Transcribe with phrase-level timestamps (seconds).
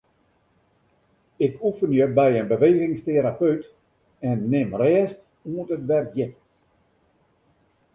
[1.47, 3.63] Ik oefenje by in bewegingsterapeut
[4.29, 6.35] en nim rêst oant it wer giet.